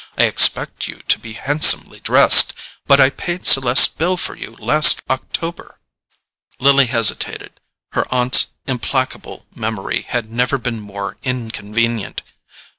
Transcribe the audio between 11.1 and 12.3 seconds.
inconvenient.